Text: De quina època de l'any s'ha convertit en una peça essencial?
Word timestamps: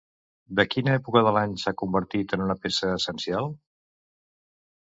De 0.59 0.63
quina 0.75 0.95
època 0.99 1.23
de 1.27 1.33
l'any 1.35 1.53
s'ha 1.65 1.73
convertit 1.83 2.33
en 2.39 2.47
una 2.49 2.57
peça 2.65 2.91
essencial? 2.95 3.55